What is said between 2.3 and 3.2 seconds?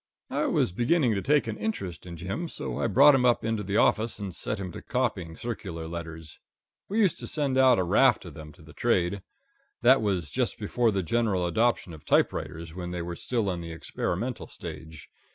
so I brought